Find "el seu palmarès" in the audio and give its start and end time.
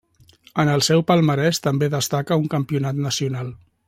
0.75-1.61